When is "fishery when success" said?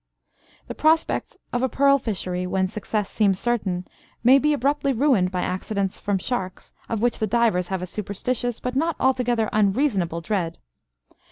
1.99-3.07